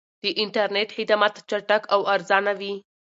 [0.21, 2.73] د انټرنیټ خدمات چټک او ارزانه وي.